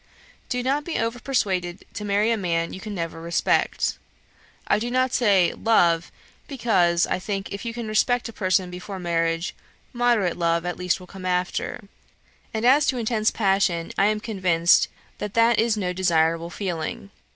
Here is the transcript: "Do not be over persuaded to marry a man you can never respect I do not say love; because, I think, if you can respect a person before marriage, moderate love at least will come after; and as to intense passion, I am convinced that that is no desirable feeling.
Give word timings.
"Do 0.49 0.63
not 0.63 0.83
be 0.83 0.97
over 0.97 1.19
persuaded 1.19 1.85
to 1.93 2.03
marry 2.03 2.31
a 2.31 2.35
man 2.37 2.73
you 2.73 2.79
can 2.79 2.95
never 2.95 3.21
respect 3.21 3.99
I 4.65 4.79
do 4.79 4.89
not 4.89 5.13
say 5.13 5.53
love; 5.53 6.11
because, 6.47 7.05
I 7.05 7.19
think, 7.19 7.51
if 7.53 7.65
you 7.65 7.71
can 7.75 7.87
respect 7.87 8.27
a 8.27 8.33
person 8.33 8.71
before 8.71 8.97
marriage, 8.97 9.53
moderate 9.93 10.37
love 10.37 10.65
at 10.65 10.75
least 10.77 10.99
will 10.99 11.05
come 11.05 11.23
after; 11.27 11.87
and 12.51 12.65
as 12.65 12.87
to 12.87 12.97
intense 12.97 13.29
passion, 13.29 13.91
I 13.95 14.07
am 14.07 14.19
convinced 14.19 14.87
that 15.19 15.35
that 15.35 15.59
is 15.59 15.77
no 15.77 15.93
desirable 15.93 16.49
feeling. 16.49 17.11